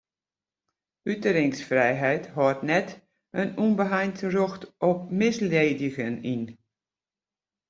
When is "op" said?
4.89-4.99